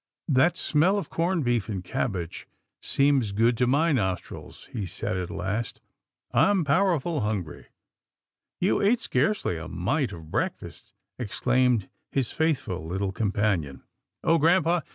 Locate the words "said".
4.87-5.15